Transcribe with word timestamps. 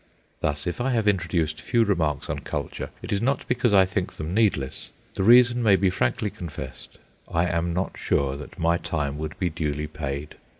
Thus, 0.39 0.65
if 0.65 0.81
I 0.81 0.89
have 0.93 1.07
introduced 1.07 1.61
few 1.61 1.83
remarks 1.83 2.27
on 2.27 2.39
culture, 2.39 2.89
it 3.03 3.11
is 3.13 3.21
not 3.21 3.47
because 3.47 3.71
I 3.71 3.85
think 3.85 4.13
them 4.13 4.33
needless. 4.33 4.89
The 5.13 5.21
reason 5.21 5.61
may 5.61 5.75
be 5.75 5.91
frankly 5.91 6.31
confessed. 6.31 6.97
I 7.31 7.45
am 7.45 7.71
not 7.71 7.99
sure 7.99 8.35
that 8.35 8.57
my 8.57 8.77
time 8.77 9.19
would 9.19 9.37
be 9.37 9.51
duly 9.51 9.85
paid. 9.85 10.37